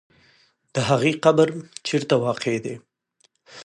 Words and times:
د 0.73 0.75
هغې 0.89 1.11
قبر 1.23 1.47
چېرته 1.87 2.15
واقع 2.23 2.55
دی؟ 2.65 2.75